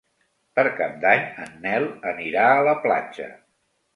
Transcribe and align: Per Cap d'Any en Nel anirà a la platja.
Per 0.59 0.63
Cap 0.79 0.95
d'Any 1.03 1.27
en 1.43 1.51
Nel 1.67 1.85
anirà 2.13 2.47
a 2.55 2.65
la 2.71 2.75
platja. 2.87 3.31